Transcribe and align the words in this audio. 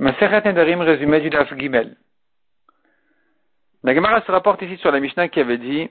Maseret 0.00 0.42
Nedarim 0.44 0.80
résumé 0.80 1.20
du 1.20 1.28
Daf 1.28 1.52
Gimel. 1.58 1.96
La 3.82 3.94
Gemara 3.94 4.20
se 4.20 4.30
rapporte 4.30 4.62
ici 4.62 4.76
sur 4.76 4.92
la 4.92 5.00
Mishnah 5.00 5.28
qui 5.28 5.40
avait 5.40 5.58
dit 5.58 5.90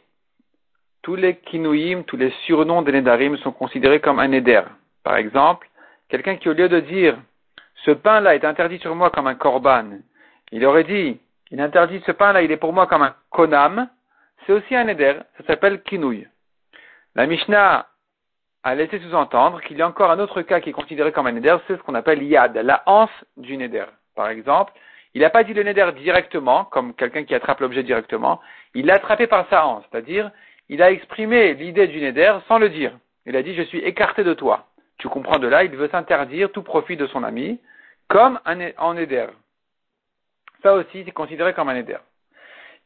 tous 1.02 1.16
les 1.16 1.36
kinouim, 1.36 2.04
tous 2.04 2.16
les 2.16 2.32
surnoms 2.46 2.84
des 2.84 2.94
Nedarim 2.94 3.36
sont 3.38 3.52
considérés 3.52 4.00
comme 4.00 4.20
un 4.20 4.30
Neder. 4.30 4.64
Par 5.04 5.18
exemple, 5.18 5.70
quelqu'un 6.08 6.38
qui 6.38 6.48
au 6.48 6.54
lieu 6.54 6.70
de 6.70 6.80
dire 6.80 7.18
ce 7.84 7.92
pain-là 7.92 8.36
est 8.36 8.46
interdit 8.46 8.80
sur 8.80 8.96
moi 8.96 9.10
comme 9.10 9.28
un 9.28 9.36
korban, 9.36 10.00
il 10.54 10.66
aurait 10.66 10.86
dit 10.86 11.20
il 11.52 11.60
interdit 11.60 12.02
ce 12.06 12.14
pain-là, 12.14 12.44
il 12.44 12.52
est 12.52 12.58
pour 12.58 12.72
moi 12.72 12.88
comme 12.88 13.02
un 13.02 13.16
konam, 13.30 13.90
c'est 14.46 14.54
aussi 14.54 14.74
un 14.74 14.86
Neder, 14.86 15.16
ça 15.38 15.44
s'appelle 15.48 15.82
kinouï. 15.84 16.26
La 17.16 17.26
Mishnah 17.26 17.88
a 18.68 18.76
laissé 18.76 19.00
sous-entendre 19.00 19.62
qu'il 19.62 19.78
y 19.78 19.82
a 19.82 19.88
encore 19.88 20.12
un 20.12 20.20
autre 20.20 20.42
cas 20.42 20.60
qui 20.60 20.70
est 20.70 20.74
considéré 20.74 21.12
comme 21.12 21.28
un 21.28 21.32
neder, 21.32 21.58
c'est 21.68 21.78
ce 21.78 21.82
qu'on 21.84 21.96
appelle 21.96 22.22
yad, 22.22 22.56
la 22.58 22.84
hanse 22.86 23.10
du 23.38 23.56
neder. 23.56 23.86
Par 24.16 24.30
exemple, 24.30 24.74
il 25.14 25.22
n'a 25.22 25.30
pas 25.30 25.44
dit 25.44 25.54
le 25.54 25.64
neder 25.64 25.90
directement, 25.98 26.66
comme 26.66 26.94
quelqu'un 26.94 27.24
qui 27.24 27.34
attrape 27.34 27.62
l'objet 27.62 27.84
directement, 27.84 28.42
il 28.74 28.86
l'a 28.86 28.96
attrapé 28.96 29.26
par 29.26 29.48
sa 29.50 29.66
hanse, 29.66 29.86
c'est-à-dire, 29.90 30.32
il 30.70 30.82
a 30.82 30.92
exprimé 30.92 31.54
l'idée 31.54 31.88
du 31.88 32.02
neder 32.02 32.38
sans 32.48 32.60
le 32.60 32.70
dire. 32.70 32.92
Il 33.26 33.36
a 33.38 33.44
dit, 33.44 33.56
je 33.56 33.64
suis 33.64 33.80
écarté 33.80 34.24
de 34.24 34.34
toi. 34.34 34.66
Tu 34.98 35.08
comprends 35.08 35.40
de 35.40 35.48
là, 35.48 35.64
il 35.64 35.72
veut 35.72 35.90
s'interdire 35.90 36.52
tout 36.52 36.64
profit 36.64 36.98
de 36.98 37.08
son 37.08 37.24
ami, 37.24 37.60
comme 38.10 38.40
un, 38.46 38.70
en. 38.78 38.96
Ça 40.64 40.74
aussi, 40.74 41.04
c'est 41.06 41.12
considéré 41.12 41.54
comme 41.54 41.70
un 41.70 41.76
neder. 41.76 42.00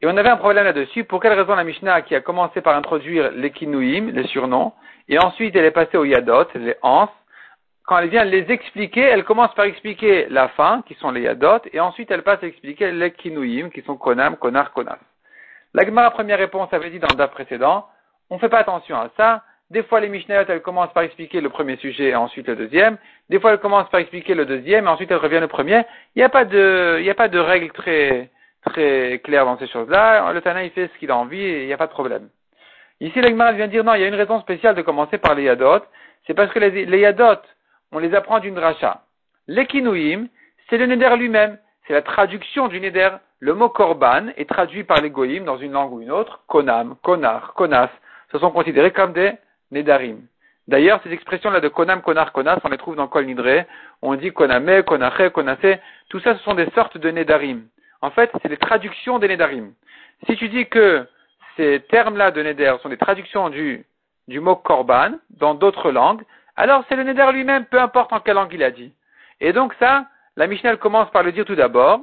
Et 0.02 0.06
on 0.08 0.16
avait 0.16 0.30
un 0.30 0.36
problème 0.36 0.64
là-dessus. 0.64 1.04
Pour 1.04 1.20
quelle 1.20 1.32
raison 1.32 1.54
la 1.54 1.62
Mishnah, 1.62 2.02
qui 2.02 2.16
a 2.16 2.20
commencé 2.20 2.60
par 2.60 2.76
introduire 2.76 3.30
les 3.30 3.52
kinouim, 3.52 4.10
les 4.12 4.26
surnoms, 4.26 4.72
et 5.08 5.18
ensuite 5.18 5.54
elle 5.54 5.64
est 5.64 5.70
passée 5.70 5.96
aux 5.96 6.04
yadot, 6.04 6.46
les 6.56 6.74
ans, 6.82 7.08
quand 7.84 7.98
elle 7.98 8.08
vient 8.08 8.24
les 8.24 8.50
expliquer, 8.50 9.02
elle 9.02 9.24
commence 9.24 9.54
par 9.54 9.64
expliquer 9.64 10.26
la 10.28 10.48
fin, 10.48 10.82
qui 10.86 10.94
sont 10.94 11.12
les 11.12 11.22
yadot, 11.22 11.60
et 11.72 11.78
ensuite 11.78 12.10
elle 12.10 12.22
passe 12.22 12.42
à 12.42 12.46
expliquer 12.46 12.90
les 12.90 13.12
kinouim, 13.12 13.70
qui 13.70 13.82
sont 13.82 13.96
konam, 13.96 14.36
konar, 14.36 14.72
konas. 14.72 14.98
La 15.74 16.10
première 16.10 16.38
réponse, 16.38 16.72
avait 16.72 16.90
dit 16.90 16.98
dans 16.98 17.08
le 17.08 17.16
DAF 17.16 17.30
précédent, 17.30 17.86
on 18.28 18.34
ne 18.36 18.40
fait 18.40 18.48
pas 18.48 18.58
attention 18.58 18.96
à 18.96 19.08
ça. 19.16 19.42
Des 19.70 19.82
fois, 19.84 20.00
les 20.00 20.08
Mishnayot, 20.08 20.44
elles 20.48 20.62
commencent 20.62 20.92
par 20.92 21.02
expliquer 21.02 21.40
le 21.40 21.48
premier 21.48 21.76
sujet 21.76 22.10
et 22.10 22.14
ensuite 22.14 22.46
le 22.46 22.56
deuxième. 22.56 22.98
Des 23.30 23.40
fois, 23.40 23.52
elles 23.52 23.58
commencent 23.58 23.88
par 23.88 24.00
expliquer 24.00 24.34
le 24.34 24.44
deuxième 24.44 24.84
et 24.84 24.88
ensuite 24.88 25.10
elles 25.10 25.16
reviennent 25.16 25.44
au 25.44 25.48
premier. 25.48 25.82
Il 26.14 26.18
n'y 26.18 26.24
a 26.24 26.28
pas 26.28 26.44
de, 26.44 26.96
il 26.98 27.04
n'y 27.04 27.10
a 27.10 27.14
pas 27.14 27.28
de 27.28 27.38
règle 27.38 27.70
très, 27.72 28.30
très 28.64 29.20
claire 29.24 29.44
dans 29.44 29.58
ces 29.58 29.66
choses-là. 29.68 30.32
Le 30.32 30.40
Tana, 30.40 30.64
il 30.64 30.70
fait 30.70 30.90
ce 30.92 30.98
qu'il 30.98 31.10
a 31.10 31.16
envie 31.16 31.40
et 31.40 31.62
il 31.62 31.66
n'y 31.66 31.72
a 31.72 31.78
pas 31.78 31.86
de 31.86 31.92
problème. 31.92 32.28
Ici, 33.00 33.20
l'Agmara 33.20 33.52
vient 33.52 33.66
dire 33.66 33.84
non, 33.84 33.94
il 33.94 34.00
y 34.00 34.04
a 34.04 34.08
une 34.08 34.14
raison 34.14 34.40
spéciale 34.40 34.76
de 34.76 34.82
commencer 34.82 35.18
par 35.18 35.34
les 35.34 35.44
Yadot. 35.44 35.80
C'est 36.26 36.34
parce 36.34 36.52
que 36.52 36.58
les, 36.60 36.86
les, 36.86 37.00
Yadot, 37.00 37.40
on 37.90 37.98
les 37.98 38.14
apprend 38.14 38.38
d'une 38.38 38.54
dracha. 38.54 39.02
L'Ekinouim, 39.48 40.28
c'est 40.70 40.78
le 40.78 40.86
Neder 40.86 41.16
lui-même. 41.16 41.58
C'est 41.86 41.94
la 41.94 42.02
traduction 42.02 42.68
du 42.68 42.80
Neder. 42.80 43.10
Le 43.40 43.54
mot 43.54 43.68
Korban 43.68 44.28
est 44.36 44.48
traduit 44.48 44.84
par 44.84 45.00
les 45.00 45.10
Goïm 45.10 45.44
dans 45.44 45.58
une 45.58 45.72
langue 45.72 45.92
ou 45.92 46.00
une 46.00 46.12
autre. 46.12 46.42
Konam, 46.46 46.94
Konar, 47.02 47.54
Konas. 47.54 47.90
Ce 48.30 48.38
sont 48.38 48.52
considérés 48.52 48.92
comme 48.92 49.12
des 49.12 49.32
Nedarim. 49.72 50.20
D'ailleurs, 50.68 51.00
ces 51.02 51.12
expressions-là 51.12 51.58
de 51.58 51.66
Konam, 51.66 52.02
Konar, 52.02 52.30
Konas, 52.30 52.60
on 52.62 52.68
les 52.68 52.78
trouve 52.78 52.94
dans 52.94 53.08
Kol 53.08 53.26
Nidre. 53.26 53.64
On 54.00 54.14
dit 54.14 54.30
Koname, 54.30 54.84
Konache, 54.84 55.30
Konase. 55.32 55.78
Tout 56.08 56.20
ça, 56.20 56.36
ce 56.36 56.42
sont 56.44 56.54
des 56.54 56.70
sortes 56.70 56.98
de 56.98 57.10
Nedarim. 57.10 57.64
En 58.02 58.10
fait, 58.10 58.30
c'est 58.42 58.48
les 58.48 58.56
traductions 58.56 59.18
des 59.20 59.28
Nedarim. 59.28 59.72
Si 60.26 60.36
tu 60.36 60.48
dis 60.48 60.66
que 60.66 61.06
ces 61.56 61.80
termes-là 61.88 62.32
de 62.32 62.42
Neder 62.42 62.76
sont 62.82 62.88
des 62.88 62.96
traductions 62.96 63.48
du, 63.48 63.86
mot 64.28 64.56
Korban 64.56 65.12
dans 65.30 65.54
d'autres 65.54 65.90
langues, 65.90 66.22
alors 66.56 66.84
c'est 66.88 66.96
le 66.96 67.04
Neder 67.04 67.30
lui-même, 67.32 67.64
peu 67.66 67.80
importe 67.80 68.12
en 68.12 68.20
quelle 68.20 68.34
langue 68.34 68.52
il 68.52 68.62
a 68.62 68.70
dit. 68.70 68.92
Et 69.40 69.52
donc 69.52 69.74
ça, 69.78 70.06
la 70.36 70.46
Mishnah 70.46 70.76
commence 70.76 71.10
par 71.10 71.22
le 71.22 71.32
dire 71.32 71.44
tout 71.44 71.54
d'abord, 71.54 72.00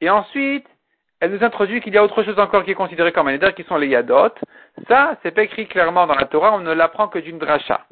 et 0.00 0.10
ensuite, 0.10 0.66
elle 1.20 1.32
nous 1.32 1.42
introduit 1.42 1.80
qu'il 1.80 1.94
y 1.94 1.98
a 1.98 2.04
autre 2.04 2.22
chose 2.22 2.38
encore 2.38 2.64
qui 2.64 2.72
est 2.72 2.74
considéré 2.74 3.10
comme 3.12 3.28
un 3.28 3.32
Neder, 3.32 3.52
qui 3.56 3.64
sont 3.64 3.76
les 3.76 3.88
Yadot. 3.88 4.34
Ça, 4.88 5.16
c'est 5.22 5.30
pas 5.30 5.42
écrit 5.42 5.66
clairement 5.66 6.06
dans 6.06 6.14
la 6.14 6.26
Torah, 6.26 6.52
on 6.52 6.60
ne 6.60 6.74
l'apprend 6.74 7.08
que 7.08 7.18
d'une 7.18 7.38
dracha. 7.38 7.86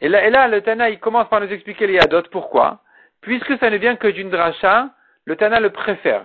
Et 0.00 0.08
là, 0.08 0.26
et 0.26 0.30
là, 0.30 0.48
le 0.48 0.62
Tana, 0.62 0.88
il 0.88 1.00
commence 1.00 1.28
par 1.28 1.40
nous 1.40 1.52
expliquer 1.52 1.86
les 1.86 1.94
Yadot. 1.94 2.22
Pourquoi? 2.30 2.78
Puisque 3.20 3.58
ça 3.58 3.68
ne 3.68 3.76
vient 3.76 3.96
que 3.96 4.08
d'une 4.08 4.30
dracha, 4.30 4.88
le 5.28 5.36
Tana 5.36 5.60
le 5.60 5.68
préfère. 5.68 6.24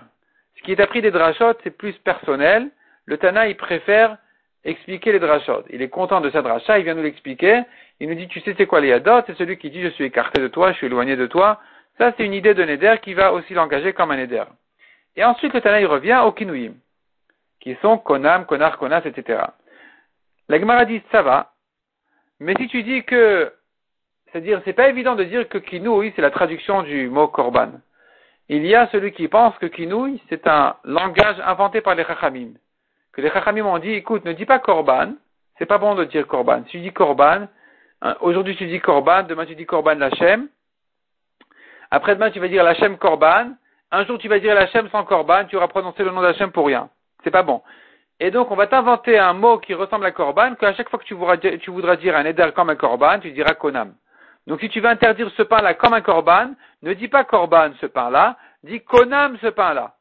Ce 0.56 0.64
qui 0.64 0.72
est 0.72 0.80
appris 0.80 1.02
des 1.02 1.12
drachot, 1.12 1.56
c'est 1.62 1.78
plus 1.78 1.92
personnel, 2.06 2.70
le 3.06 3.18
Tana, 3.18 3.50
il 3.50 3.58
préfère 3.58 4.18
expliquer 4.64 5.12
les 5.12 5.20
drachot. 5.20 5.66
Il 5.72 5.82
est 5.82 5.90
content 5.90 6.22
de 6.22 6.30
sa 6.30 6.42
dracha, 6.42 6.80
il 6.80 6.86
vient 6.86 6.94
nous 6.94 7.04
l'expliquer. 7.04 7.64
Il 8.00 8.08
nous 8.08 8.16
dit, 8.16 8.30
tu 8.30 8.40
sais 8.40 8.56
c'est 8.58 8.66
quoi 8.66 8.80
les 8.80 8.98
C'est 9.26 9.36
celui 9.36 9.58
qui 9.58 9.70
dit, 9.72 9.82
je 9.82 9.90
suis 9.90 10.06
écarté 10.06 10.40
de 10.40 10.48
toi, 10.48 10.72
je 10.72 10.78
suis 10.78 10.88
éloigné 10.88 11.18
de 11.18 11.28
toi. 11.28 11.60
Ça, 11.98 12.14
c'est 12.16 12.24
une 12.24 12.34
idée 12.34 12.54
de 12.54 12.64
Neder 12.64 12.96
qui 13.02 13.14
va 13.14 13.34
aussi 13.34 13.54
l'engager 13.54 13.92
comme 13.92 14.12
un 14.12 14.16
Neder. 14.16 14.46
Et 15.18 15.26
ensuite, 15.26 15.54
le 15.54 15.60
Tana, 15.60 15.82
il 15.82 15.86
revient 15.86 16.22
au 16.26 16.32
Kinouim, 16.32 16.72
qui 17.60 17.76
sont 17.82 17.98
Konam, 17.98 18.46
Konar, 18.46 18.78
Konas, 18.78 19.02
etc. 19.04 19.44
La 20.48 20.60
Gemara 20.62 20.86
dit, 20.86 21.02
ça 21.12 21.22
va. 21.22 21.52
Mais 22.40 22.56
si 22.58 22.70
tu 22.70 22.84
dis 22.84 23.04
que, 23.04 23.52
c'est-à-dire, 24.32 24.62
c'est 24.64 24.72
pas 24.72 24.88
évident 24.88 25.16
de 25.16 25.26
dire 25.26 25.50
que 25.50 25.58
Kinouï, 25.58 26.14
c'est 26.16 26.22
la 26.22 26.32
traduction 26.32 26.84
du 26.84 27.10
mot 27.10 27.28
Korban. 27.28 27.82
Il 28.50 28.66
y 28.66 28.76
a 28.76 28.88
celui 28.88 29.12
qui 29.14 29.28
pense 29.28 29.58
que 29.58 29.66
Kinouï, 29.68 30.22
c'est 30.30 30.48
un 30.48 30.76
langage 30.84 31.40
inventé 31.46 31.82
par 31.82 31.96
les 31.96 32.04
Chachamim 32.04 32.54
que 33.14 33.22
les 33.22 33.30
Chachamim 33.30 33.66
ont 33.66 33.78
dit, 33.78 33.92
écoute, 33.92 34.26
ne 34.26 34.34
dis 34.34 34.46
pas 34.46 34.60
Korban, 34.60 35.14
c'est 35.58 35.68
pas 35.68 35.78
bon 35.78 35.96
de 35.96 36.04
dire 36.04 36.28
Korban. 36.28 36.64
Si 36.66 36.72
tu 36.72 36.80
dis 36.80 36.92
Korban, 36.92 37.48
hein, 38.02 38.16
aujourd'hui 38.22 38.56
tu 38.56 38.66
dis 38.66 38.80
Korban, 38.80 39.24
demain 39.24 39.46
tu 39.46 39.56
dis 39.56 39.66
Korban 39.66 39.96
Lachem, 39.96 40.50
après-demain 41.92 42.32
tu 42.32 42.40
vas 42.40 42.48
dire 42.48 42.64
Lachem 42.64 42.98
Korban, 42.98 43.52
un 43.92 44.06
jour 44.06 44.18
tu 44.18 44.28
vas 44.28 44.40
dire 44.40 44.56
Lachem 44.56 44.90
sans 44.90 45.04
Korban, 45.04 45.46
tu 45.46 45.56
auras 45.56 45.68
prononcé 45.68 46.04
le 46.04 46.10
nom 46.10 46.22
d'Hachem 46.22 46.52
pour 46.52 46.66
rien. 46.66 46.90
C'est 47.24 47.32
pas 47.32 47.44
bon. 47.44 47.62
Et 48.20 48.32
donc 48.32 48.50
on 48.50 48.56
va 48.56 48.66
t'inventer 48.66 49.20
un 49.20 49.34
mot 49.34 49.60
qui 49.60 49.76
ressemble 49.76 50.06
à 50.06 50.12
Korban, 50.12 50.56
qu'à 50.56 50.74
chaque 50.74 50.90
fois 50.90 50.98
que 50.98 51.06
tu 51.06 51.14
voudras, 51.14 51.96
dire 51.98 52.16
un 52.16 52.26
Eder 52.26 52.50
comme 52.56 52.72
un 52.72 52.76
Korban, 52.76 53.20
tu 53.20 53.32
diras 53.32 53.54
Konam. 53.54 53.94
Donc 54.48 54.60
si 54.60 54.70
tu 54.70 54.82
veux 54.82 54.90
interdire 54.90 55.32
ce 55.38 55.44
pain-là 55.44 55.74
comme 55.74 55.94
un 55.94 56.02
Korban, 56.02 56.52
ne 56.82 56.94
dis 56.94 57.08
pas 57.08 57.24
Korban 57.24 57.72
ce 57.80 57.86
pain-là, 57.86 58.38
dis 58.64 58.82
Konam 58.82 59.38
ce 59.42 59.48
pain-là. 59.48 59.96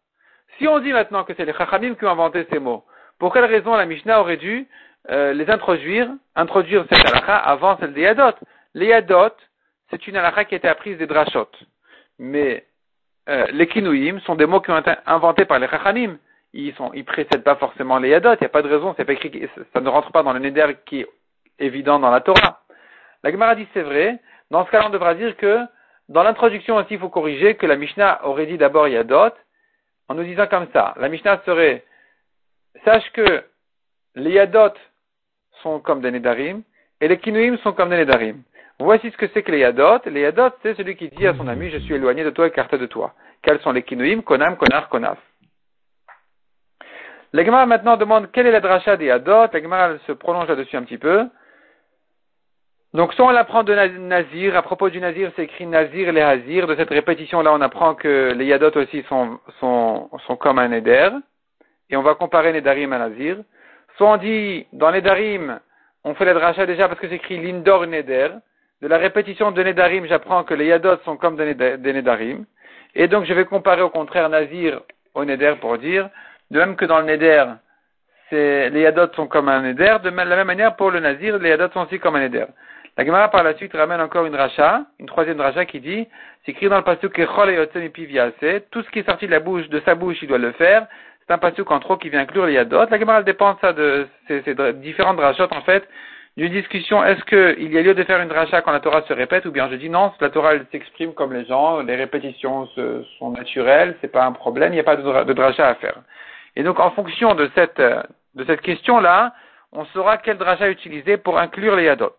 Si 0.58 0.66
on 0.66 0.80
dit 0.80 0.92
maintenant 0.92 1.25
que 1.25 1.32
c'est 1.36 1.44
les 1.44 1.54
Chachamim 1.54 1.94
qui 1.94 2.04
ont 2.04 2.10
inventé 2.10 2.47
ces 2.50 2.58
mots, 2.58 2.84
pour 3.19 3.32
quelle 3.32 3.44
raison 3.44 3.76
la 3.76 3.86
Mishnah 3.86 4.20
aurait 4.20 4.36
dû 4.36 4.66
euh, 5.10 5.32
les 5.32 5.48
introduire, 5.48 6.08
introduire 6.34 6.84
cette 6.91 7.06
halakha 7.06 7.36
avant 7.36 7.78
celle 7.78 7.92
des 7.92 8.03
Yadot? 8.03 8.34
Les 8.75 8.86
Yadot, 8.86 9.34
c'est 9.91 10.06
une 10.06 10.16
halakha 10.16 10.44
qui 10.44 10.54
a 10.54 10.59
été 10.59 10.69
apprise 10.69 10.98
des 10.98 11.06
Drashot. 11.06 11.48
Mais 12.19 12.66
euh, 13.28 13.47
les 13.53 13.69
Kinouim 13.69 14.20
sont 14.20 14.34
des 14.34 14.47
mots 14.47 14.60
qui 14.60 14.70
ont 14.70 14.78
été 14.78 14.92
inventés 15.06 15.44
par 15.44 15.59
les 15.59 15.69
Chachanim. 15.69 16.19
Ils 16.53 16.74
ils 16.94 17.04
précèdent 17.04 17.44
pas 17.44 17.56
forcément 17.56 17.98
les 17.98 18.10
Yadot. 18.10 18.34
Il 18.34 18.38
n'y 18.41 18.47
a 18.47 18.50
pas 18.50 18.62
de 18.62 18.69
raison, 18.69 18.94
ça 18.94 19.80
ne 19.80 19.88
rentre 19.88 20.12
pas 20.12 20.22
dans 20.22 20.32
le 20.32 20.41
Neder 20.41 20.74
qui 20.84 21.00
est 21.00 21.09
évident 21.59 21.98
dans 21.98 22.10
la 22.10 22.20
Torah. 22.20 22.60
La 23.22 23.30
Gemara 23.30 23.54
dit 23.54 23.69
c'est 23.72 23.82
vrai. 23.82 24.19
Dans 24.53 24.67
ce 24.67 24.71
cas-là, 24.71 24.89
on 24.89 24.91
devra 24.91 25.15
dire 25.15 25.35
que 25.39 25.61
dans 26.11 26.23
l'introduction 26.23 26.77
aussi, 26.77 26.93
il 26.93 26.99
faut 26.99 27.09
corriger 27.09 27.55
que 27.55 27.65
la 27.65 27.77
Mishnah 27.77 28.27
aurait 28.27 28.45
dit 28.45 28.59
d'abord 28.59 28.87
Yadot, 28.87 29.33
en 30.09 30.15
nous 30.15 30.25
disant 30.25 30.47
comme 30.47 30.67
ça. 30.75 30.93
La 30.99 31.09
Mishnah 31.09 31.41
serait 31.47 31.83
sache 32.85 33.11
que 33.13 33.45
les 34.15 34.33
Yadot 34.33 34.75
sont 35.63 35.81
comme 35.81 36.03
des 36.03 36.11
Nedarim 36.11 36.63
et 37.01 37.09
les 37.09 37.17
Kinouim 37.17 37.57
sont 37.63 37.73
comme 37.73 37.89
des 37.89 37.97
Nedarim. 37.97 38.43
Voici 38.79 39.11
ce 39.11 39.17
que 39.17 39.27
c'est 39.29 39.43
que 39.43 39.53
les 39.53 39.61
Yadot. 39.61 40.01
Les 40.05 40.21
Yadot, 40.21 40.51
c'est 40.63 40.75
celui 40.75 40.97
qui 40.97 41.09
dit 41.09 41.27
à 41.27 41.34
son 41.34 41.49
ami, 41.49 41.71
je 41.71 41.79
suis 41.79 41.95
éloigné 41.95 42.23
de 42.23 42.31
toi, 42.31 42.47
écarté 42.47 42.77
de 42.77 42.87
toi. 42.87 43.15
Quels 43.41 43.61
sont 43.61 43.73
les 43.73 43.83
Kinouim 43.83 44.21
Konam, 44.21 44.59
Konar, 44.59 44.91
Konaf. 44.91 45.19
L'Egmar 47.33 47.67
maintenant 47.67 47.97
demande 47.97 48.31
quelle 48.33 48.49
est 48.49 48.53
la 48.53 48.61
dracha 48.61 48.99
des 48.99 49.07
Yadot. 49.07 49.47
L'Egmar 49.55 49.99
se 50.07 50.13
prolonge 50.13 50.49
là-dessus 50.49 50.77
un 50.77 50.83
petit 50.83 50.99
peu. 50.99 51.27
Donc, 52.94 53.14
soit 53.14 53.26
on 53.26 53.34
apprend 53.34 53.62
de 53.62 53.75
Nazir, 53.75 54.54
à 54.56 54.62
propos 54.62 54.91
du 54.91 55.00
Nazir, 55.00 55.30
c'est 55.34 55.44
écrit 55.44 55.66
Nazir 55.66 56.12
les 56.12 56.20
Hazir. 56.20 56.66
De 56.66 56.76
cette 56.76 56.91
répétition-là, 56.91 57.53
on 57.53 57.60
apprend 57.62 57.94
que 57.94 58.32
les 58.36 58.44
Yadot 58.44 58.77
aussi 58.77 59.03
sont, 59.09 59.39
sont, 59.60 60.10
sont 60.27 60.36
comme 60.36 60.59
un 60.59 60.68
Neder 60.68 61.10
et 61.92 61.97
on 61.97 62.03
va 62.03 62.15
comparer 62.15 62.53
Nedarim 62.53 62.92
à 62.92 62.98
Nazir. 62.98 63.36
Soit 63.97 64.12
on 64.12 64.16
dit, 64.16 64.66
dans 64.72 64.91
Nedarim, 64.91 65.60
on 66.04 66.15
fait 66.15 66.24
la 66.24 66.34
dracha 66.34 66.66
déjà 66.66 66.89
parce 66.89 66.98
que 66.98 67.09
c'est 67.09 67.16
écrit 67.16 67.41
Lindor 67.41 67.86
Neder. 67.86 68.28
De 68.80 68.89
la 68.89 68.98
répétition 68.98 69.53
de 69.53 69.62
Nedarim, 69.62 70.06
j'apprends 70.06 70.42
que 70.42 70.54
les 70.54 70.66
Yadot 70.66 70.97
sont 71.04 71.16
comme 71.16 71.36
des 71.36 71.54
Nedarim. 71.54 72.45
Et 72.95 73.09
donc 73.09 73.24
je 73.24 73.33
vais 73.33 73.45
comparer 73.45 73.83
au 73.83 73.91
contraire 73.91 74.28
Nazir 74.28 74.80
au 75.15 75.24
Neder 75.24 75.54
pour 75.60 75.78
dire, 75.78 76.09
de 76.50 76.59
même 76.59 76.77
que 76.77 76.84
dans 76.84 76.98
le 76.98 77.06
Neder, 77.06 77.45
les 78.33 78.80
Yadot 78.80 79.12
sont 79.15 79.27
comme 79.27 79.48
un 79.48 79.60
Neder, 79.60 79.98
de 80.03 80.10
la 80.10 80.24
même 80.24 80.47
manière 80.47 80.74
pour 80.74 80.91
le 80.91 81.00
Nazir, 81.00 81.38
les 81.38 81.50
Yadot 81.50 81.71
sont 81.72 81.86
aussi 81.86 81.98
comme 81.98 82.16
un 82.16 82.21
Neder. 82.21 82.47
La 82.98 83.06
Gemara 83.06 83.28
par 83.28 83.42
la 83.42 83.54
suite 83.54 83.72
ramène 83.72 84.03
encore 84.03 84.27
une 84.27 84.34
dracha, 84.34 84.83
une 84.98 85.06
troisième 85.06 85.39
dracha 85.39 85.65
qui 85.65 85.80
dit, 85.80 86.06
c'est 86.44 86.53
écrit 86.53 86.68
dans 86.68 86.77
le 86.77 86.83
pasuk 86.83 87.15
tout 87.15 88.83
ce 88.83 88.91
qui 88.91 88.98
est 88.98 89.06
sorti 89.06 89.27
de 89.27 89.30
la 89.30 89.41
bouche, 89.41 89.66
de 89.71 89.80
sa 89.86 89.94
bouche, 89.94 90.18
il 90.21 90.28
doit 90.28 90.36
le 90.36 90.53
faire, 90.53 90.86
c'est 91.27 91.33
un 91.33 91.39
pasuk 91.39 91.71
en 91.71 91.80
trop 91.80 91.97
qui 91.97 92.10
vient 92.10 92.21
inclure 92.21 92.44
les 92.44 92.53
yadot. 92.53 92.84
La 92.91 92.98
Gemara 92.98 93.22
dépend 93.22 93.56
ça 93.62 93.72
de 93.72 94.06
ces, 94.28 94.42
différentes 94.74 95.16
drachotes 95.16 95.53
en 95.53 95.62
fait 95.62 95.89
d'une 96.36 96.53
discussion, 96.53 97.03
est-ce 97.04 97.24
qu'il 97.24 97.72
y 97.72 97.78
a 97.78 97.83
lieu 97.83 97.94
de 97.94 98.04
faire 98.04 98.21
une 98.21 98.28
dracha 98.28 98.60
quand 98.60 98.72
la 98.72 98.80
Torah 98.80 99.03
se 99.03 99.12
répète, 99.12 99.47
ou 99.47 99.53
bien 99.53 99.71
je 99.71 99.77
dis 99.77 99.88
non, 99.88 100.12
la 100.21 100.30
Torah 100.30 100.54
elle 100.54 100.66
s'exprime 100.71 101.15
comme 101.15 101.33
les 101.33 101.47
gens, 101.47 101.80
les 101.80 101.97
répétitions 101.97 102.66
sont 103.18 103.30
naturelles, 103.30 103.97
c'est 104.00 104.12
pas 104.12 104.24
un 104.24 104.33
problème, 104.33 104.72
il 104.72 104.77
n'y 104.77 104.80
a 104.80 104.84
pas 104.84 104.97
de, 104.97 105.33
de 105.33 105.42
à 105.42 105.74
faire. 105.77 105.97
Et 106.56 106.62
donc 106.62 106.78
en 106.78 106.91
fonction 106.91 107.34
de 107.34 107.50
cette, 107.54 107.80
de 107.80 108.45
cette 108.47 108.60
question-là, 108.60 109.33
on 109.72 109.86
saura 109.86 110.18
quel 110.18 110.36
dracha 110.36 110.68
utiliser 110.68 111.16
pour 111.16 111.38
inclure 111.38 111.77
les 111.77 111.84
yadot. 111.84 112.15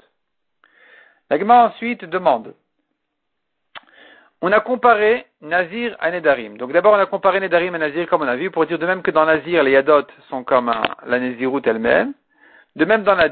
La 1.36 1.66
ensuite 1.66 2.06
demande, 2.06 2.54
on 4.44 4.52
a 4.52 4.60
comparé 4.60 5.26
Nazir 5.42 5.96
à 6.00 6.12
Nedarim. 6.12 6.58
Donc 6.58 6.72
d'abord 6.72 6.94
on 6.94 7.00
a 7.00 7.08
comparé 7.08 7.40
Nedarim 7.40 7.74
à 7.74 7.80
Nazir 7.80 8.08
comme 8.08 8.22
on 8.22 8.28
a 8.28 8.36
vu, 8.36 8.52
pour 8.52 8.68
dire 8.68 8.78
de 8.78 8.86
même 8.86 9.02
que 9.02 9.10
dans 9.10 9.26
Nazir 9.26 9.64
les 9.64 9.72
yadot 9.72 10.06
sont 10.30 10.44
comme 10.44 10.72
la 11.08 11.20
Néziroute 11.20 11.66
elle-même, 11.66 12.14
de 12.76 12.86
même 12.86 13.02
dans, 13.02 13.16
la, 13.16 13.30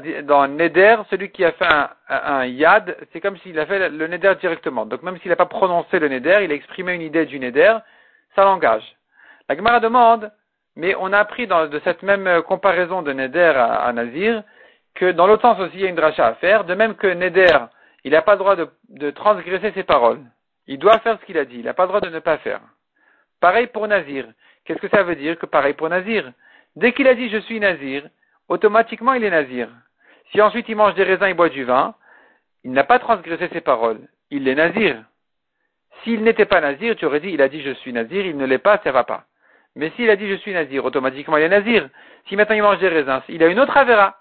Neder, 0.48 0.96
celui 1.10 1.30
qui 1.30 1.44
a 1.44 1.52
fait 1.52 1.68
un, 2.08 2.44
yad, 2.46 2.96
c'est 3.12 3.20
comme 3.20 3.36
s'il 3.38 3.56
a 3.60 3.66
fait 3.66 3.88
le 3.88 4.06
Neder 4.08 4.34
directement. 4.40 4.84
Donc 4.84 5.04
même 5.04 5.18
s'il 5.18 5.30
n'a 5.30 5.36
pas 5.36 5.46
prononcé 5.46 6.00
le 6.00 6.08
Neder, 6.08 6.38
il 6.42 6.50
a 6.50 6.54
exprimé 6.54 6.94
une 6.94 7.02
idée 7.02 7.26
du 7.26 7.38
Neder, 7.38 7.76
ça 8.34 8.44
l'engage. 8.44 8.96
La 9.48 9.78
demande, 9.78 10.32
mais 10.74 10.96
on 10.98 11.12
a 11.12 11.18
appris 11.18 11.46
de 11.46 11.80
cette 11.84 12.02
même 12.02 12.42
comparaison 12.42 13.02
de 13.02 13.12
Neder 13.12 13.52
à, 13.56 13.92
Nazir, 13.92 14.42
que 14.94 15.12
dans 15.12 15.28
l'autre 15.28 15.42
sens 15.42 15.60
aussi 15.60 15.74
il 15.74 15.82
y 15.82 15.86
a 15.86 15.88
une 15.88 15.94
dracha 15.94 16.26
à 16.26 16.34
faire, 16.34 16.64
de 16.64 16.74
même 16.74 16.96
que 16.96 17.06
Neder, 17.06 17.58
il 18.04 18.12
n'a 18.12 18.22
pas 18.22 18.32
le 18.32 18.38
droit 18.38 18.56
de, 18.56 19.10
transgresser 19.10 19.72
ses 19.72 19.84
paroles. 19.84 20.20
Il 20.66 20.78
doit 20.78 20.98
faire 21.00 21.18
ce 21.20 21.24
qu'il 21.24 21.38
a 21.38 21.44
dit, 21.44 21.56
il 21.56 21.64
n'a 21.64 21.74
pas 21.74 21.84
le 21.84 21.88
droit 21.88 22.00
de 22.00 22.08
ne 22.08 22.18
pas 22.18 22.38
faire. 22.38 22.60
Pareil 23.40 23.66
pour 23.68 23.86
Nazir. 23.88 24.26
Qu'est-ce 24.64 24.80
que 24.80 24.88
ça 24.88 25.02
veut 25.02 25.16
dire 25.16 25.38
que 25.38 25.46
pareil 25.46 25.74
pour 25.74 25.88
Nazir? 25.88 26.32
Dès 26.76 26.92
qu'il 26.92 27.08
a 27.08 27.14
dit 27.14 27.28
je 27.28 27.38
suis 27.38 27.60
Nazir, 27.60 28.08
automatiquement 28.48 29.14
il 29.14 29.24
est 29.24 29.30
nazir. 29.30 29.68
Si 30.30 30.40
ensuite 30.40 30.68
il 30.68 30.76
mange 30.76 30.94
des 30.94 31.02
raisins 31.02 31.26
et 31.26 31.34
boit 31.34 31.48
du 31.48 31.64
vin, 31.64 31.94
il 32.64 32.72
n'a 32.72 32.84
pas 32.84 32.98
transgressé 32.98 33.48
ses 33.52 33.60
paroles. 33.60 34.00
Il 34.30 34.46
est 34.48 34.54
nazir. 34.54 35.02
S'il 36.02 36.22
n'était 36.22 36.46
pas 36.46 36.60
nazir, 36.60 36.96
tu 36.96 37.04
aurais 37.04 37.20
dit, 37.20 37.30
il 37.30 37.42
a 37.42 37.48
dit 37.48 37.60
je 37.62 37.72
suis 37.72 37.92
nazir, 37.92 38.24
il 38.24 38.36
ne 38.36 38.46
l'est 38.46 38.58
pas, 38.58 38.80
ça 38.82 38.92
va 38.92 39.04
pas. 39.04 39.24
Mais 39.74 39.90
s'il 39.90 40.08
a 40.10 40.16
dit 40.16 40.28
je 40.28 40.36
suis 40.36 40.52
nazir, 40.52 40.84
automatiquement 40.84 41.36
il 41.36 41.44
est 41.44 41.48
nazir. 41.48 41.88
Si 42.28 42.36
maintenant 42.36 42.56
il 42.56 42.62
mange 42.62 42.78
des 42.78 42.88
raisins, 42.88 43.20
il 43.28 43.42
a 43.42 43.48
une 43.48 43.60
autre 43.60 43.76
avéra. 43.76 44.16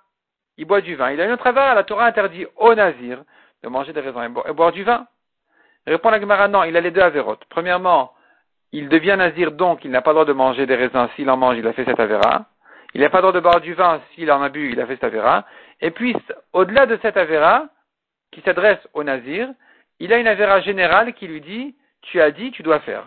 Il 0.58 0.66
boit 0.66 0.82
du 0.82 0.96
vin. 0.96 1.12
Il 1.12 1.22
a 1.22 1.26
une 1.26 1.32
autre 1.32 1.48
avéra. 1.48 1.74
La 1.74 1.84
Torah 1.84 2.06
interdit 2.06 2.46
au 2.58 2.76
nazir 2.76 3.24
de 3.64 3.70
manger 3.70 3.94
des 3.94 4.02
raisins 4.02 4.34
et, 4.48 4.54
boire 4.54 4.72
du 4.72 4.84
vin. 4.84 5.08
Répond 5.88 6.10
la 6.10 6.20
Gemara, 6.20 6.48
non, 6.48 6.64
il 6.64 6.78
a 6.78 6.82
les 6.82 6.92
deux 6.92 7.02
avérotes. 7.02 7.44
Premièrement, 7.50 8.14
il 8.72 8.90
devient 8.90 9.16
nazir, 9.18 9.52
donc 9.52 9.84
il 9.84 9.92
n'a 9.92 10.02
pas 10.02 10.12
le 10.12 10.16
droit 10.16 10.26
de 10.26 10.34
manger 10.34 10.66
des 10.66 10.76
raisins. 10.76 11.08
S'il 11.16 11.30
en 11.30 11.38
mange, 11.38 11.58
il 11.58 11.68
a 11.68 11.74
fait 11.74 11.86
cette 11.86 12.00
avéra. 12.00 12.46
Il 12.94 13.02
n'a 13.02 13.10
pas 13.10 13.18
le 13.18 13.24
droit 13.24 13.34
de 13.34 13.40
boire 13.40 13.62
du 13.62 13.74
vin 13.74 14.02
s'il 14.14 14.32
en 14.32 14.42
a 14.42 14.50
bu, 14.50 14.72
il 14.72 14.80
a 14.80 14.86
fait 14.86 14.96
cet 14.96 15.06
avéra. 15.06 15.46
Et 15.80 15.92
puis, 15.92 16.16
au-delà 16.54 16.86
de 16.86 17.00
cet 17.02 17.18
avéra, 17.18 17.68
qui 18.32 18.42
s'adresse 18.42 18.80
au 18.94 19.04
nazir, 19.04 19.50
il 20.00 20.14
a 20.14 20.18
une 20.18 20.28
avéra 20.28 20.62
générale 20.62 21.14
qui 21.14 21.28
lui 21.28 21.42
dit, 21.42 21.76
tu 22.02 22.22
as 22.22 22.32
dit, 22.32 22.52
tu 22.52 22.64
dois 22.64 22.80
faire. 22.80 23.04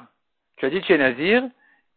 Tu 0.56 0.67
as 0.67 0.71
dit, 0.71 0.81
tu 0.83 0.93
es 0.93 0.99
nazir, 0.99 1.43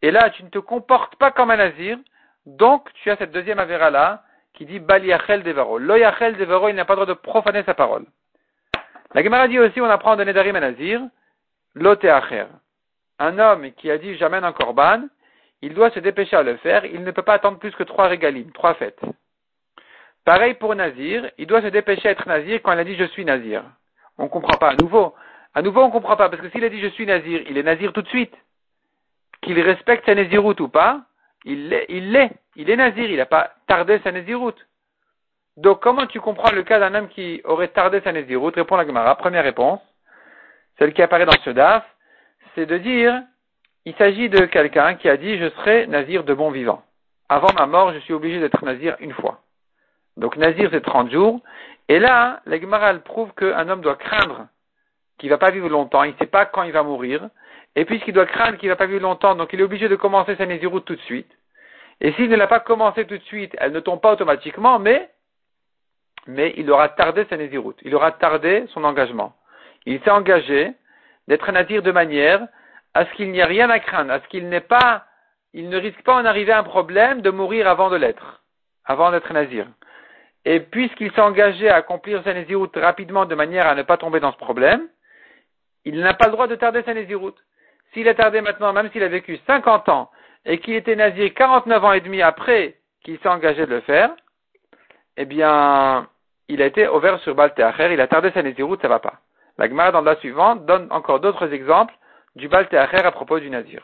et 0.02 0.10
là, 0.10 0.30
tu 0.30 0.42
ne 0.42 0.48
te 0.48 0.58
comportes 0.58 1.16
pas 1.16 1.30
comme 1.30 1.50
un 1.50 1.56
nazir, 1.56 1.98
donc 2.46 2.88
tu 2.94 3.10
as 3.10 3.16
cette 3.16 3.32
deuxième 3.32 3.58
avéra-là, 3.58 4.22
qui 4.54 4.64
dit, 4.66 4.80
baliachel 4.80 5.42
devaro. 5.42 5.78
Loyachel 5.78 6.36
devaro, 6.36 6.68
il 6.68 6.74
n'a 6.74 6.84
pas 6.84 6.94
le 6.94 7.04
droit 7.04 7.14
de 7.14 7.20
profaner 7.20 7.62
sa 7.64 7.74
parole. 7.74 8.06
La 9.14 9.22
Gemara 9.22 9.48
dit 9.48 9.58
aussi, 9.58 9.80
on 9.80 9.86
apprend 9.86 10.16
de 10.16 10.24
Nedarim 10.24 10.56
à 10.56 10.60
Nazir, 10.60 11.00
loteacher. 11.74 12.46
Un 13.18 13.38
homme 13.38 13.72
qui 13.72 13.90
a 13.90 13.98
dit, 13.98 14.16
j'amène 14.16 14.44
un 14.44 14.52
korban, 14.52 15.08
il 15.62 15.74
doit 15.74 15.90
se 15.90 15.98
dépêcher 15.98 16.36
à 16.36 16.42
le 16.42 16.56
faire, 16.58 16.84
il 16.84 17.02
ne 17.02 17.10
peut 17.10 17.22
pas 17.22 17.34
attendre 17.34 17.58
plus 17.58 17.72
que 17.72 17.82
trois 17.82 18.08
régalines, 18.08 18.52
trois 18.52 18.74
fêtes. 18.74 19.00
Pareil 20.24 20.54
pour 20.54 20.74
Nazir, 20.74 21.30
il 21.38 21.46
doit 21.46 21.62
se 21.62 21.68
dépêcher 21.68 22.08
à 22.08 22.10
être 22.10 22.28
Nazir 22.28 22.60
quand 22.62 22.72
il 22.72 22.78
a 22.78 22.84
dit 22.84 22.96
je 22.96 23.04
suis 23.04 23.24
Nazir. 23.24 23.64
On 24.18 24.24
ne 24.24 24.28
comprend 24.28 24.58
pas 24.58 24.70
à 24.70 24.74
nouveau. 24.74 25.14
À 25.54 25.62
nouveau, 25.62 25.82
on 25.82 25.86
ne 25.86 25.92
comprend 25.92 26.16
pas, 26.16 26.28
parce 26.28 26.42
que 26.42 26.50
s'il 26.50 26.64
a 26.64 26.68
dit 26.68 26.80
je 26.80 26.88
suis 26.88 27.06
Nazir, 27.06 27.42
il 27.48 27.56
est 27.56 27.62
Nazir 27.62 27.92
tout 27.92 28.02
de 28.02 28.08
suite. 28.08 28.34
Qu'il 29.40 29.58
respecte 29.60 30.04
sa 30.04 30.14
Naziroute 30.14 30.60
ou 30.60 30.68
pas, 30.68 31.00
il 31.44 31.70
l'est, 31.70 31.86
il 31.88 32.12
l'est, 32.12 32.30
il 32.56 32.68
est 32.68 32.76
Nazir, 32.76 33.10
il 33.10 33.16
n'a 33.16 33.26
pas 33.26 33.54
tardé 33.66 34.00
sa 34.00 34.12
Naziroute. 34.12 34.66
Donc 35.58 35.80
comment 35.82 36.06
tu 36.06 36.20
comprends 36.20 36.52
le 36.52 36.62
cas 36.62 36.78
d'un 36.78 36.94
homme 36.94 37.08
qui 37.08 37.40
aurait 37.42 37.66
tardé 37.66 38.00
sa 38.02 38.12
Naziroute 38.12 38.54
Répond 38.54 38.76
la 38.76 38.86
Gemara. 38.86 39.16
Première 39.16 39.42
réponse, 39.42 39.80
celle 40.78 40.92
qui 40.92 41.02
apparaît 41.02 41.26
dans 41.26 41.32
ce 41.44 41.50
DAF, 41.50 41.84
c'est 42.54 42.66
de 42.66 42.78
dire 42.78 43.20
il 43.84 43.92
s'agit 43.96 44.28
de 44.28 44.46
quelqu'un 44.46 44.94
qui 44.94 45.08
a 45.08 45.16
dit 45.16 45.36
je 45.36 45.48
serai 45.48 45.88
nazir 45.88 46.22
de 46.22 46.32
bon 46.32 46.52
vivant. 46.52 46.84
Avant 47.28 47.52
ma 47.58 47.66
mort, 47.66 47.92
je 47.92 47.98
suis 47.98 48.12
obligé 48.12 48.38
d'être 48.38 48.64
nazir 48.64 48.96
une 49.00 49.12
fois. 49.12 49.40
Donc 50.16 50.36
nazir 50.36 50.68
c'est 50.72 50.80
30 50.80 51.10
jours. 51.10 51.40
Et 51.88 51.98
là, 51.98 52.40
la 52.46 52.60
Gemara 52.60 52.94
prouve 52.94 53.32
qu'un 53.34 53.68
homme 53.68 53.80
doit 53.80 53.96
craindre 53.96 54.46
qu'il 55.18 55.28
ne 55.28 55.34
va 55.34 55.38
pas 55.38 55.50
vivre 55.50 55.68
longtemps, 55.68 56.04
il 56.04 56.12
ne 56.12 56.18
sait 56.18 56.26
pas 56.26 56.46
quand 56.46 56.62
il 56.62 56.72
va 56.72 56.84
mourir. 56.84 57.30
Et 57.74 57.84
puisqu'il 57.84 58.14
doit 58.14 58.26
craindre 58.26 58.58
qu'il 58.58 58.68
ne 58.68 58.74
va 58.74 58.76
pas 58.76 58.86
vivre 58.86 59.02
longtemps, 59.02 59.34
donc 59.34 59.52
il 59.52 59.58
est 59.58 59.64
obligé 59.64 59.88
de 59.88 59.96
commencer 59.96 60.36
sa 60.36 60.46
naziroute 60.46 60.84
tout 60.84 60.94
de 60.94 61.00
suite. 61.00 61.30
Et 62.00 62.12
s'il 62.12 62.30
ne 62.30 62.36
l'a 62.36 62.46
pas 62.46 62.60
commencé 62.60 63.06
tout 63.06 63.18
de 63.18 63.24
suite, 63.24 63.56
elle 63.58 63.72
ne 63.72 63.80
tombe 63.80 64.00
pas 64.00 64.12
automatiquement, 64.12 64.78
mais, 64.78 65.10
mais 66.28 66.52
il 66.58 66.70
aura 66.70 66.90
tardé 66.90 67.26
sa 67.28 67.36
naziroute. 67.36 67.78
Il 67.82 67.94
aura 67.94 68.12
tardé 68.12 68.66
son 68.68 68.84
engagement. 68.84 69.34
Il 69.86 70.00
s'est 70.02 70.10
engagé 70.10 70.72
d'être 71.26 71.50
nazir 71.50 71.82
de 71.82 71.90
manière 71.90 72.46
à 72.94 73.06
ce 73.06 73.12
qu'il 73.14 73.32
n'y 73.32 73.38
ait 73.38 73.44
rien 73.44 73.70
à 73.70 73.80
craindre, 73.80 74.12
à 74.12 74.20
ce 74.20 74.28
qu'il 74.28 74.48
n'ait 74.48 74.60
pas, 74.60 75.04
il 75.54 75.70
ne 75.70 75.78
risque 75.78 76.02
pas 76.02 76.14
en 76.14 76.24
arriver 76.26 76.52
à 76.52 76.58
un 76.58 76.64
problème 76.64 77.22
de 77.22 77.30
mourir 77.30 77.66
avant 77.66 77.88
de 77.88 77.96
l'être, 77.96 78.42
avant 78.84 79.10
d'être 79.10 79.32
nazir. 79.32 79.66
Et 80.44 80.60
puisqu'il 80.60 81.10
s'est 81.12 81.20
engagé 81.20 81.68
à 81.70 81.76
accomplir 81.76 82.22
sa 82.24 82.34
naziroute 82.34 82.76
rapidement 82.76 83.24
de 83.24 83.34
manière 83.34 83.66
à 83.66 83.74
ne 83.74 83.82
pas 83.82 83.96
tomber 83.96 84.20
dans 84.20 84.32
ce 84.32 84.38
problème, 84.38 84.86
il 85.84 85.98
n'a 86.00 86.12
pas 86.12 86.26
le 86.26 86.32
droit 86.32 86.46
de 86.46 86.54
tarder 86.54 86.82
sa 86.82 86.92
naziroute. 86.92 87.38
S'il 87.92 88.06
a 88.08 88.14
tardé 88.14 88.42
maintenant, 88.42 88.74
même 88.74 88.90
s'il 88.90 89.02
a 89.02 89.08
vécu 89.08 89.38
50 89.46 89.88
ans, 89.88 90.10
et 90.44 90.58
qu'il 90.58 90.74
était 90.74 90.96
nazir 90.96 91.32
49 91.34 91.84
ans 91.84 91.92
et 91.92 92.00
demi 92.00 92.20
après 92.20 92.76
qu'il 93.02 93.18
s'est 93.18 93.28
engagé 93.28 93.64
de 93.64 93.70
le 93.70 93.80
faire, 93.80 94.10
eh 95.16 95.24
bien, 95.24 96.06
il 96.48 96.62
a 96.62 96.66
été 96.66 96.88
ouvert 96.88 97.18
sur 97.20 97.34
Balteacher, 97.34 97.92
il 97.92 98.00
a 98.00 98.06
tardé 98.06 98.30
sa 98.32 98.42
naziroute, 98.42 98.82
ça 98.82 98.88
va 98.88 98.98
pas. 98.98 99.20
La 99.58 99.68
dans 99.92 100.00
la 100.00 100.16
suivante 100.16 100.66
donne 100.66 100.86
encore 100.90 101.20
d'autres 101.20 101.52
exemples 101.52 101.94
du 102.36 102.48
Bal 102.48 102.68
à 102.72 103.12
propos 103.12 103.40
du 103.40 103.50
Nazir. 103.50 103.82